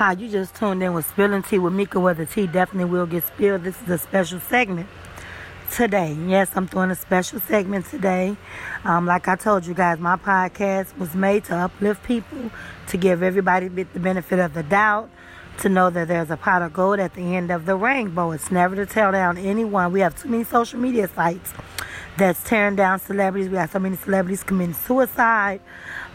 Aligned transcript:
Hi, 0.00 0.12
you 0.12 0.30
just 0.30 0.54
tuned 0.54 0.82
in 0.82 0.94
with 0.94 1.04
Spilling 1.04 1.42
Tea 1.42 1.58
with 1.58 1.74
Mika, 1.74 2.00
where 2.00 2.14
the 2.14 2.24
tea 2.24 2.46
definitely 2.46 2.90
will 2.90 3.04
get 3.04 3.22
spilled. 3.22 3.64
This 3.64 3.78
is 3.82 3.88
a 3.90 3.98
special 3.98 4.40
segment 4.40 4.88
today. 5.70 6.16
Yes, 6.26 6.52
I'm 6.54 6.64
doing 6.64 6.90
a 6.90 6.94
special 6.94 7.38
segment 7.38 7.84
today. 7.84 8.34
Um, 8.84 9.04
like 9.04 9.28
I 9.28 9.36
told 9.36 9.66
you 9.66 9.74
guys, 9.74 9.98
my 9.98 10.16
podcast 10.16 10.96
was 10.96 11.14
made 11.14 11.44
to 11.44 11.54
uplift 11.54 12.02
people, 12.04 12.50
to 12.86 12.96
give 12.96 13.22
everybody 13.22 13.68
the 13.68 13.84
benefit 14.00 14.38
of 14.38 14.54
the 14.54 14.62
doubt, 14.62 15.10
to 15.58 15.68
know 15.68 15.90
that 15.90 16.08
there's 16.08 16.30
a 16.30 16.36
pot 16.38 16.62
of 16.62 16.72
gold 16.72 16.98
at 16.98 17.12
the 17.12 17.36
end 17.36 17.50
of 17.50 17.66
the 17.66 17.76
rainbow. 17.76 18.30
It's 18.30 18.50
never 18.50 18.76
to 18.76 18.86
tear 18.86 19.12
down 19.12 19.36
anyone. 19.36 19.92
We 19.92 20.00
have 20.00 20.18
too 20.18 20.30
many 20.30 20.44
social 20.44 20.80
media 20.80 21.08
sites 21.08 21.52
that's 22.16 22.42
tearing 22.42 22.76
down 22.76 23.00
celebrities. 23.00 23.50
We 23.50 23.58
have 23.58 23.70
so 23.70 23.78
many 23.78 23.96
celebrities 23.96 24.44
committing 24.44 24.72
suicide. 24.72 25.60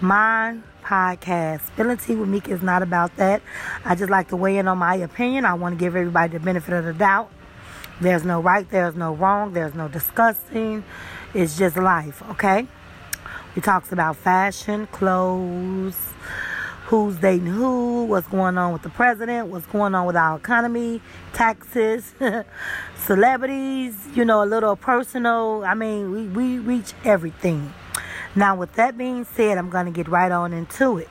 Mine 0.02 0.64
podcast. 0.86 1.66
Spilling 1.68 1.98
tea 1.98 2.16
with 2.16 2.30
Mika 2.30 2.52
is 2.52 2.62
not 2.62 2.84
about 2.84 3.16
that. 3.18 3.42
I 3.84 3.96
just 3.96 4.10
like 4.10 4.30
to 4.30 4.36
weigh 4.36 4.58
in 4.58 4.68
on 4.68 4.78
my 4.78 4.96
opinion. 4.96 5.46
I 5.46 5.56
want 5.56 5.78
to 5.78 5.80
give 5.84 5.96
everybody 5.96 6.38
the 6.38 6.40
benefit 6.40 6.74
of 6.74 6.86
the 6.86 6.94
doubt. 6.94 7.32
There's 8.00 8.24
no 8.24 8.42
right, 8.42 8.70
there's 8.70 8.96
no 8.96 9.14
wrong, 9.14 9.54
there's 9.54 9.74
no 9.74 9.88
disgusting. 9.88 10.84
It's 11.34 11.58
just 11.58 11.78
life, 11.78 12.22
okay? 12.32 12.68
We 13.56 13.62
talks 13.62 13.92
about 13.92 14.18
fashion, 14.18 14.88
clothes, 14.88 15.98
who's 16.86 17.16
dating 17.18 17.48
who, 17.48 18.06
what's 18.06 18.28
going 18.28 18.58
on 18.58 18.74
with 18.74 18.84
the 18.84 18.90
president, 18.90 19.48
what's 19.48 19.66
going 19.68 19.96
on 19.96 20.06
with 20.06 20.16
our 20.16 20.38
economy, 20.38 21.02
taxes, 21.34 22.14
celebrities, 22.98 23.96
you 24.14 24.26
know, 24.26 24.44
a 24.44 24.46
little 24.46 24.76
personal. 24.76 25.64
I 25.66 25.74
mean, 25.74 26.12
we, 26.12 26.28
we 26.28 26.60
reach 26.60 26.94
everything. 27.04 27.74
Now, 28.36 28.56
with 28.56 28.74
that 28.74 28.98
being 28.98 29.24
said, 29.24 29.58
I'm 29.58 29.70
going 29.70 29.86
to 29.86 29.92
get 29.92 30.08
right 30.08 30.32
on 30.32 30.52
into 30.52 30.98
it. 30.98 31.10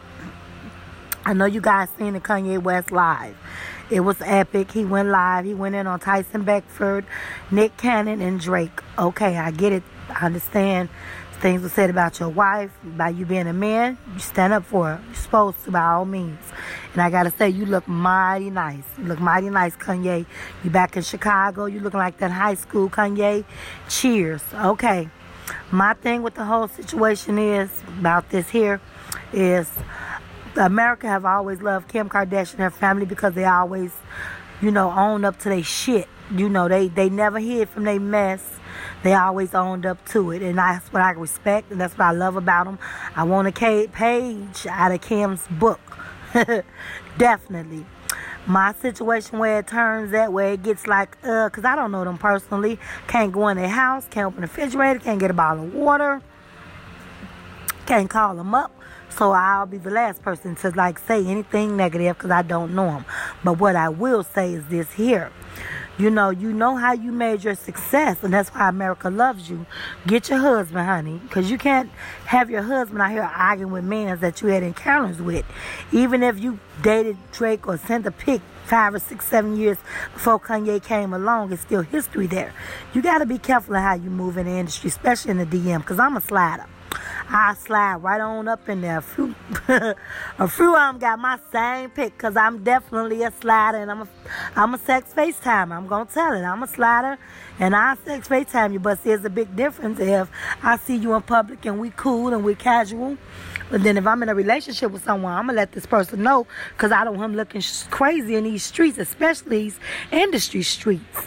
I 1.24 1.32
know 1.32 1.46
you 1.46 1.62
guys 1.62 1.88
seen 1.98 2.12
the 2.12 2.20
Kanye 2.20 2.62
West 2.62 2.92
live. 2.92 3.34
It 3.90 4.00
was 4.00 4.20
epic. 4.20 4.72
He 4.72 4.84
went 4.84 5.08
live. 5.08 5.46
He 5.46 5.54
went 5.54 5.74
in 5.74 5.86
on 5.86 6.00
Tyson 6.00 6.42
Beckford, 6.44 7.06
Nick 7.50 7.76
Cannon, 7.78 8.20
and 8.20 8.38
Drake. 8.38 8.82
Okay, 8.98 9.38
I 9.38 9.50
get 9.50 9.72
it. 9.72 9.82
I 10.10 10.26
understand 10.26 10.90
things 11.40 11.62
were 11.62 11.68
said 11.68 11.90
about 11.90 12.20
your 12.20 12.28
wife, 12.28 12.70
by 12.82 13.08
you 13.08 13.26
being 13.26 13.46
a 13.46 13.52
man. 13.52 13.98
You 14.12 14.18
stand 14.18 14.52
up 14.52 14.64
for 14.64 14.86
her. 14.86 15.02
You're 15.06 15.14
supposed 15.14 15.64
to, 15.64 15.70
by 15.70 15.82
all 15.82 16.04
means. 16.04 16.40
And 16.92 17.02
I 17.02 17.10
gotta 17.10 17.30
say, 17.30 17.48
you 17.48 17.66
look 17.66 17.86
mighty 17.88 18.50
nice. 18.50 18.84
You 18.98 19.04
look 19.04 19.20
mighty 19.20 19.50
nice, 19.50 19.76
Kanye. 19.76 20.26
You 20.62 20.70
back 20.70 20.96
in 20.96 21.02
Chicago. 21.02 21.66
You 21.66 21.80
looking 21.80 22.00
like 22.00 22.18
that 22.18 22.30
high 22.30 22.54
school 22.54 22.88
Kanye. 22.88 23.44
Cheers. 23.88 24.42
Okay. 24.54 25.08
My 25.70 25.94
thing 25.94 26.22
with 26.22 26.34
the 26.34 26.44
whole 26.44 26.68
situation 26.68 27.38
is 27.38 27.70
about 27.98 28.30
this 28.30 28.48
here 28.48 28.80
is 29.32 29.70
America 30.56 31.06
have 31.06 31.24
always 31.24 31.60
loved 31.62 31.88
Kim 31.88 32.08
Kardashian 32.08 32.54
and 32.54 32.62
her 32.62 32.70
family 32.70 33.06
because 33.06 33.34
they 33.34 33.44
always, 33.44 33.92
you 34.60 34.70
know, 34.70 34.90
own 34.90 35.24
up 35.24 35.38
to 35.40 35.48
their 35.48 35.62
shit. 35.62 36.08
You 36.30 36.48
know, 36.48 36.68
they 36.68 36.88
they 36.88 37.10
never 37.10 37.38
hid 37.38 37.68
from 37.68 37.84
their 37.84 38.00
mess. 38.00 38.58
They 39.02 39.14
always 39.14 39.54
owned 39.54 39.84
up 39.84 40.04
to 40.10 40.30
it, 40.30 40.42
and 40.42 40.56
that's 40.58 40.92
what 40.92 41.02
I 41.02 41.10
respect, 41.10 41.70
and 41.70 41.80
that's 41.80 41.98
what 41.98 42.06
I 42.06 42.12
love 42.12 42.36
about 42.36 42.64
them. 42.64 42.78
I 43.14 43.24
want 43.24 43.48
a 43.48 43.86
page 43.88 44.66
out 44.68 44.92
of 44.92 45.00
Kim's 45.02 45.46
book, 45.48 45.80
definitely 47.18 47.84
my 48.46 48.72
situation 48.74 49.38
where 49.38 49.60
it 49.60 49.66
turns 49.66 50.10
that 50.12 50.32
where 50.32 50.52
it 50.52 50.62
gets 50.62 50.86
like 50.86 51.16
uh 51.24 51.48
because 51.48 51.64
i 51.64 51.74
don't 51.74 51.90
know 51.90 52.04
them 52.04 52.18
personally. 52.18 52.78
Can't 53.06 53.32
go 53.32 53.48
in 53.48 53.56
their 53.56 53.68
house 53.68 54.06
can't 54.10 54.26
open 54.26 54.42
the 54.42 54.46
refrigerator 54.46 55.00
can't 55.00 55.18
get 55.18 55.30
a 55.30 55.34
bottle 55.34 55.64
of 55.64 55.74
water 55.74 56.20
can't 57.86 58.08
call 58.08 58.34
them 58.34 58.54
up. 58.54 58.70
So 59.08 59.32
i'll 59.32 59.66
be 59.66 59.78
the 59.78 59.90
last 59.90 60.22
person 60.22 60.56
to 60.56 60.70
like 60.70 60.98
say 60.98 61.24
anything 61.26 61.76
negative 61.76 62.18
because 62.18 62.30
i 62.30 62.42
don't 62.42 62.74
know 62.74 62.86
them 62.86 63.04
but 63.42 63.58
what 63.58 63.76
i 63.76 63.88
will 63.88 64.22
say 64.22 64.52
is 64.52 64.66
this 64.66 64.92
here 64.92 65.30
you 65.98 66.10
know, 66.10 66.30
you 66.30 66.52
know 66.52 66.76
how 66.76 66.92
you 66.92 67.12
made 67.12 67.44
your 67.44 67.54
success, 67.54 68.22
and 68.22 68.32
that's 68.32 68.50
why 68.50 68.68
America 68.68 69.10
loves 69.10 69.48
you. 69.48 69.64
Get 70.06 70.28
your 70.28 70.38
husband, 70.38 70.86
honey, 70.86 71.20
because 71.22 71.50
you 71.50 71.58
can't 71.58 71.90
have 72.26 72.50
your 72.50 72.62
husband 72.62 73.00
out 73.00 73.10
here 73.12 73.22
arguing 73.22 73.72
with 73.72 73.84
men 73.84 74.18
that 74.18 74.42
you 74.42 74.48
had 74.48 74.62
encounters 74.62 75.22
with. 75.22 75.44
Even 75.92 76.22
if 76.22 76.38
you 76.38 76.58
dated 76.82 77.16
Drake 77.32 77.68
or 77.68 77.76
sent 77.76 78.06
a 78.06 78.10
pic 78.10 78.40
five 78.64 78.94
or 78.94 78.98
six, 78.98 79.26
seven 79.26 79.56
years 79.56 79.78
before 80.12 80.40
Kanye 80.40 80.82
came 80.82 81.12
along, 81.12 81.52
it's 81.52 81.62
still 81.62 81.82
history 81.82 82.26
there. 82.26 82.52
You 82.92 83.02
got 83.02 83.18
to 83.18 83.26
be 83.26 83.38
careful 83.38 83.76
of 83.76 83.82
how 83.82 83.94
you 83.94 84.10
move 84.10 84.36
in 84.36 84.46
the 84.46 84.52
industry, 84.52 84.88
especially 84.88 85.32
in 85.32 85.38
the 85.38 85.46
DM, 85.46 85.78
because 85.78 85.98
I'm 85.98 86.16
a 86.16 86.20
slider. 86.20 86.66
I 87.28 87.54
slide 87.54 87.96
right 87.96 88.20
on 88.20 88.48
up 88.48 88.68
in 88.68 88.80
there. 88.80 88.98
A 88.98 89.02
few, 89.02 89.34
a 90.38 90.48
few 90.48 90.76
of 90.76 90.92
them 90.92 90.98
got 90.98 91.18
my 91.18 91.38
same 91.50 91.90
pick 91.90 92.16
because 92.16 92.36
I'm 92.36 92.62
definitely 92.62 93.22
a 93.22 93.32
slider 93.32 93.78
and 93.78 93.90
I'm 93.90 94.02
a, 94.02 94.08
I'm 94.56 94.74
a 94.74 94.78
sex 94.78 95.12
FaceTime. 95.14 95.72
I'm 95.72 95.86
going 95.86 96.06
to 96.06 96.12
tell 96.12 96.32
it. 96.32 96.42
I'm 96.42 96.62
a 96.62 96.66
slider 96.66 97.18
and 97.58 97.74
I 97.74 97.96
sex 98.04 98.28
FaceTime 98.28 98.72
you. 98.72 98.78
But 98.78 99.02
there's 99.04 99.24
a 99.24 99.30
big 99.30 99.54
difference 99.56 99.98
if 100.00 100.28
I 100.62 100.76
see 100.76 100.96
you 100.96 101.14
in 101.14 101.22
public 101.22 101.64
and 101.66 101.80
we 101.80 101.90
cool 101.90 102.32
and 102.32 102.44
we 102.44 102.54
casual. 102.54 103.16
But 103.70 103.82
then 103.82 103.96
if 103.96 104.06
I'm 104.06 104.22
in 104.22 104.28
a 104.28 104.34
relationship 104.34 104.92
with 104.92 105.04
someone, 105.04 105.32
I'm 105.32 105.46
going 105.46 105.56
to 105.56 105.60
let 105.60 105.72
this 105.72 105.86
person 105.86 106.22
know 106.22 106.46
because 106.76 106.92
I 106.92 107.04
don't 107.04 107.16
want 107.16 107.32
him 107.32 107.36
looking 107.36 107.62
crazy 107.90 108.36
in 108.36 108.44
these 108.44 108.62
streets, 108.62 108.98
especially 108.98 109.58
these 109.58 109.78
industry 110.12 110.62
streets. 110.62 111.23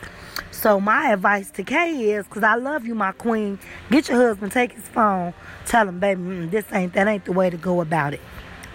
So 0.57 0.79
my 0.79 1.11
advice 1.11 1.51
to 1.51 1.63
Kay 1.63 2.13
is, 2.13 2.25
cause 2.25 2.41
I 2.41 2.55
love 2.55 2.83
you, 2.83 2.95
my 2.95 3.11
queen. 3.11 3.59
Get 3.91 4.09
your 4.09 4.17
husband, 4.17 4.51
take 4.51 4.71
his 4.71 4.87
phone, 4.87 5.35
tell 5.67 5.87
him, 5.87 5.99
baby, 5.99 6.47
this 6.47 6.65
ain't 6.71 6.93
that 6.93 7.07
ain't 7.07 7.25
the 7.25 7.31
way 7.31 7.51
to 7.51 7.57
go 7.57 7.79
about 7.79 8.15
it. 8.15 8.19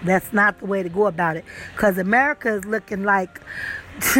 That's 0.01 0.31
not 0.31 0.59
the 0.59 0.65
way 0.65 0.81
to 0.81 0.87
go 0.87 1.07
about 1.07 1.35
it. 1.35 1.43
Cause 1.75 1.97
America 1.97 2.53
is 2.53 2.63
looking 2.63 3.03
like 3.03 3.41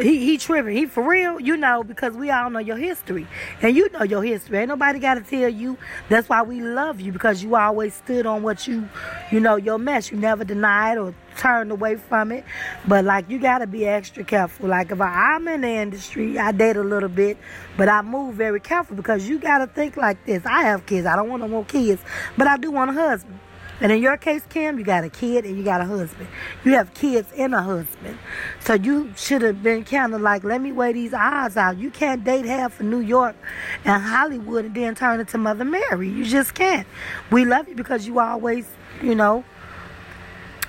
he 0.00 0.24
he 0.24 0.38
tripping. 0.38 0.74
He 0.74 0.86
for 0.86 1.06
real, 1.06 1.38
you 1.38 1.58
know, 1.58 1.84
because 1.84 2.14
we 2.14 2.30
all 2.30 2.48
know 2.48 2.58
your 2.58 2.78
history. 2.78 3.26
And 3.60 3.76
you 3.76 3.90
know 3.90 4.04
your 4.04 4.22
history. 4.22 4.56
Ain't 4.56 4.68
nobody 4.68 4.98
gotta 4.98 5.20
tell 5.20 5.50
you. 5.50 5.76
That's 6.08 6.30
why 6.30 6.40
we 6.40 6.62
love 6.62 7.02
you, 7.02 7.12
because 7.12 7.42
you 7.42 7.54
always 7.54 7.92
stood 7.92 8.24
on 8.24 8.42
what 8.42 8.66
you 8.66 8.88
you 9.30 9.40
know, 9.40 9.56
your 9.56 9.76
mess. 9.76 10.10
You 10.10 10.16
never 10.16 10.42
denied 10.42 10.96
or 10.96 11.14
turned 11.36 11.70
away 11.70 11.96
from 11.96 12.32
it. 12.32 12.44
But 12.86 13.04
like 13.04 13.28
you 13.30 13.38
gotta 13.38 13.66
be 13.66 13.86
extra 13.86 14.24
careful. 14.24 14.68
Like 14.68 14.90
if 14.90 15.00
I, 15.00 15.34
I'm 15.34 15.48
in 15.48 15.62
the 15.62 15.68
industry, 15.68 16.38
I 16.38 16.52
date 16.52 16.76
a 16.76 16.82
little 16.82 17.08
bit, 17.08 17.38
but 17.76 17.88
I 17.88 18.02
move 18.02 18.34
very 18.34 18.60
careful 18.60 18.96
because 18.96 19.28
you 19.28 19.38
gotta 19.38 19.66
think 19.66 19.96
like 19.96 20.24
this. 20.26 20.44
I 20.46 20.64
have 20.64 20.86
kids. 20.86 21.06
I 21.06 21.16
don't 21.16 21.28
want 21.28 21.42
no 21.42 21.48
more 21.48 21.64
kids, 21.64 22.02
but 22.36 22.46
I 22.46 22.56
do 22.56 22.70
want 22.70 22.90
a 22.90 22.94
husband. 22.94 23.38
And 23.82 23.90
in 23.90 24.00
your 24.00 24.16
case, 24.16 24.42
Kim, 24.48 24.78
you 24.78 24.84
got 24.84 25.02
a 25.02 25.10
kid 25.10 25.44
and 25.44 25.58
you 25.58 25.64
got 25.64 25.80
a 25.80 25.84
husband. 25.84 26.28
You 26.64 26.74
have 26.74 26.94
kids 26.94 27.28
and 27.36 27.52
a 27.52 27.62
husband. 27.62 28.16
So 28.60 28.74
you 28.74 29.12
should 29.16 29.42
have 29.42 29.60
been 29.60 29.82
kind 29.82 30.14
of 30.14 30.20
like, 30.20 30.44
let 30.44 30.60
me 30.60 30.70
weigh 30.70 30.92
these 30.92 31.12
odds 31.12 31.56
out. 31.56 31.78
You 31.78 31.90
can't 31.90 32.22
date 32.22 32.44
half 32.44 32.78
of 32.78 32.86
New 32.86 33.00
York 33.00 33.34
and 33.84 34.00
Hollywood 34.00 34.66
and 34.66 34.74
then 34.76 34.94
turn 34.94 35.18
into 35.18 35.36
Mother 35.36 35.64
Mary. 35.64 36.08
You 36.08 36.24
just 36.24 36.54
can't. 36.54 36.86
We 37.32 37.44
love 37.44 37.68
you 37.68 37.74
because 37.74 38.06
you 38.06 38.20
always, 38.20 38.68
you 39.02 39.16
know, 39.16 39.44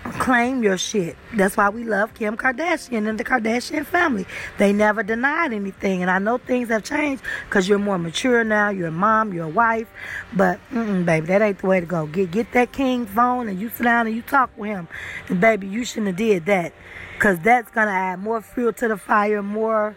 claim 0.04 0.64
your 0.64 0.78
shit. 0.78 1.16
That's 1.34 1.58
why 1.58 1.70
we 1.70 1.84
love 1.84 2.14
Kim 2.14 2.38
Kardashian 2.38 3.08
and 3.08 3.20
the 3.20 3.24
Kardashian 3.24 3.86
family. 3.86 4.26
They 4.58 4.74
never 4.74 5.04
denied 5.04 5.54
anything. 5.54 6.02
And 6.02 6.12
I 6.12 6.20
know 6.20 6.38
things 6.38 6.70
have 6.70 6.84
changed 6.84 7.24
because 7.46 7.68
you're 7.68 7.80
more 7.80 7.98
mature 7.98 8.44
now. 8.44 8.70
You're 8.70 8.90
a 8.90 8.92
mom, 8.92 9.34
you're 9.34 9.46
a 9.46 9.50
wife. 9.50 9.88
But, 10.34 10.60
baby, 10.72 11.28
that 11.28 11.42
ain't 11.42 11.60
the 11.60 11.68
way 11.68 11.80
to 11.80 11.86
go. 11.86 12.06
Get 12.08 12.32
get 12.32 12.52
that 12.54 12.72
king 12.72 13.06
phone 13.06 13.48
and 13.48 13.60
you 13.60 13.70
sit 13.70 13.84
down 13.84 14.08
and 14.08 14.16
you 14.16 14.22
talk 14.22 14.50
with 14.58 14.70
him. 14.70 14.88
And, 15.30 15.40
baby, 15.40 15.68
you 15.68 15.86
shouldn't 15.86 16.08
have 16.08 16.16
did 16.18 16.46
that 16.46 16.74
because 17.14 17.40
that's 17.40 17.72
going 17.72 17.88
to 17.88 17.94
add 17.94 18.20
more 18.20 18.42
fuel 18.42 18.74
to 18.74 18.88
the 18.88 18.98
fire, 18.98 19.42
more 19.42 19.96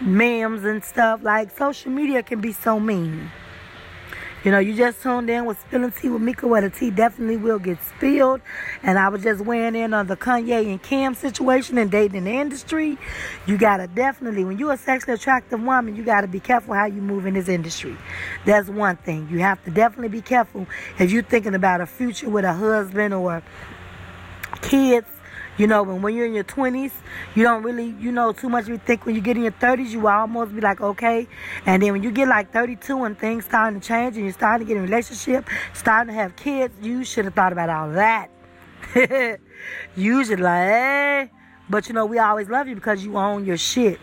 memes 0.00 0.64
and 0.64 0.84
stuff. 0.84 1.22
Like, 1.22 1.56
social 1.56 1.92
media 1.92 2.22
can 2.22 2.40
be 2.40 2.52
so 2.52 2.80
mean. 2.80 3.30
You 4.44 4.50
know, 4.50 4.58
you 4.58 4.76
just 4.76 5.02
tuned 5.02 5.30
in 5.30 5.46
with 5.46 5.58
Spilling 5.58 5.90
Tea 5.90 6.10
with 6.10 6.20
Mika, 6.20 6.46
where 6.46 6.60
the 6.60 6.68
tea 6.68 6.90
definitely 6.90 7.38
will 7.38 7.58
get 7.58 7.78
spilled. 7.82 8.42
And 8.82 8.98
I 8.98 9.08
was 9.08 9.22
just 9.22 9.40
weighing 9.40 9.74
in 9.74 9.94
on 9.94 10.06
the 10.06 10.18
Kanye 10.18 10.66
and 10.66 10.82
Kim 10.82 11.14
situation 11.14 11.78
and 11.78 11.90
dating 11.90 12.18
in 12.18 12.24
the 12.24 12.32
industry. 12.32 12.98
You 13.46 13.56
gotta 13.56 13.86
definitely, 13.86 14.44
when 14.44 14.58
you're 14.58 14.74
a 14.74 14.76
sexually 14.76 15.14
attractive 15.14 15.62
woman, 15.62 15.96
you 15.96 16.04
gotta 16.04 16.26
be 16.26 16.40
careful 16.40 16.74
how 16.74 16.84
you 16.84 17.00
move 17.00 17.24
in 17.24 17.32
this 17.32 17.48
industry. 17.48 17.96
That's 18.44 18.68
one 18.68 18.96
thing. 18.96 19.28
You 19.30 19.38
have 19.38 19.64
to 19.64 19.70
definitely 19.70 20.10
be 20.10 20.20
careful 20.20 20.66
if 20.98 21.10
you're 21.10 21.22
thinking 21.22 21.54
about 21.54 21.80
a 21.80 21.86
future 21.86 22.28
with 22.28 22.44
a 22.44 22.52
husband 22.52 23.14
or 23.14 23.42
kids 24.60 25.08
you 25.56 25.66
know, 25.66 25.82
when, 25.82 26.02
when 26.02 26.14
you're 26.14 26.26
in 26.26 26.34
your 26.34 26.44
20s, 26.44 26.92
you 27.34 27.42
don't 27.42 27.62
really, 27.62 27.94
you 28.00 28.10
know, 28.10 28.32
too 28.32 28.48
much. 28.48 28.68
You 28.68 28.78
think 28.78 29.06
when 29.06 29.14
you 29.14 29.20
get 29.20 29.36
in 29.36 29.44
your 29.44 29.52
30s, 29.52 29.90
you 29.90 30.06
almost 30.08 30.54
be 30.54 30.60
like, 30.60 30.80
okay. 30.80 31.28
And 31.66 31.82
then 31.82 31.92
when 31.92 32.02
you 32.02 32.10
get 32.10 32.28
like 32.28 32.52
32 32.52 33.04
and 33.04 33.18
things 33.18 33.44
starting 33.44 33.80
to 33.80 33.86
change 33.86 34.16
and 34.16 34.24
you're 34.24 34.32
starting 34.32 34.66
to 34.66 34.68
get 34.68 34.76
in 34.76 34.84
a 34.84 34.86
relationship, 34.86 35.48
starting 35.72 36.14
to 36.14 36.20
have 36.20 36.36
kids, 36.36 36.74
you 36.82 37.04
should 37.04 37.24
have 37.24 37.34
thought 37.34 37.52
about 37.52 37.70
all 37.70 37.90
that. 37.90 38.30
should 40.24 40.40
like, 40.40 40.68
eh. 40.70 41.26
But 41.68 41.88
you 41.88 41.94
know, 41.94 42.04
we 42.04 42.18
always 42.18 42.48
love 42.50 42.68
you 42.68 42.74
because 42.74 43.04
you 43.04 43.16
own 43.16 43.46
your 43.46 43.56
shit. 43.56 43.98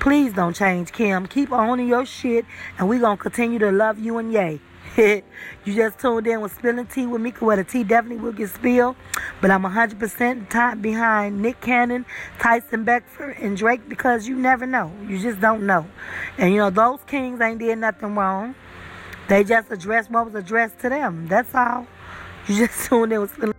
Please 0.00 0.34
don't 0.34 0.54
change, 0.54 0.92
Kim. 0.92 1.26
Keep 1.26 1.50
owning 1.50 1.88
your 1.88 2.04
shit, 2.04 2.44
and 2.78 2.88
we're 2.88 3.00
going 3.00 3.16
to 3.16 3.22
continue 3.22 3.58
to 3.58 3.72
love 3.72 3.98
you 3.98 4.18
and 4.18 4.32
yay. 4.32 4.60
you 4.96 5.22
just 5.74 5.98
tuned 5.98 6.26
in 6.26 6.40
with 6.40 6.54
Spilling 6.54 6.86
Tea 6.86 7.06
with 7.06 7.20
me, 7.20 7.30
where 7.38 7.56
the 7.56 7.64
tea 7.64 7.84
definitely 7.84 8.22
will 8.22 8.32
get 8.32 8.50
spilled. 8.50 8.96
But 9.40 9.50
I'm 9.50 9.62
100% 9.62 10.48
time 10.48 10.80
behind 10.80 11.40
Nick 11.40 11.60
Cannon, 11.60 12.06
Tyson 12.38 12.84
Beckford, 12.84 13.36
and 13.38 13.56
Drake 13.56 13.88
because 13.88 14.26
you 14.26 14.36
never 14.36 14.66
know. 14.66 14.92
You 15.06 15.18
just 15.18 15.40
don't 15.40 15.66
know. 15.66 15.86
And 16.38 16.52
you 16.52 16.58
know, 16.58 16.70
those 16.70 17.00
kings 17.06 17.40
ain't 17.40 17.58
did 17.58 17.78
nothing 17.78 18.14
wrong. 18.14 18.54
They 19.28 19.44
just 19.44 19.70
addressed 19.70 20.10
what 20.10 20.26
was 20.26 20.34
addressed 20.34 20.78
to 20.80 20.88
them. 20.88 21.26
That's 21.28 21.54
all. 21.54 21.86
You 22.46 22.66
just 22.66 22.86
tuned 22.88 23.12
in 23.12 23.20
with 23.20 23.32
Spilling 23.32 23.54